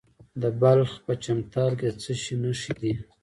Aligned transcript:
د 0.41 0.43
بلخ 0.61 0.89
په 1.05 1.13
چمتال 1.23 1.71
کې 1.79 1.87
د 1.91 1.95
څه 2.03 2.13
شي 2.21 2.35
نښې 2.43 2.73
دي؟ 2.81 2.93